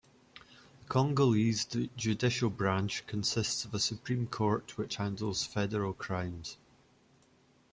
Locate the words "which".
4.75-4.95